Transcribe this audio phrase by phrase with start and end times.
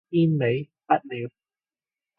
[0.09, 1.29] 煙味不了